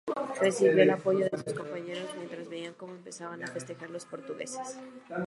[0.39, 4.79] Recibió el apoyo de sus compañeros, mientras veía cómo empezaban a festejar los portugueses.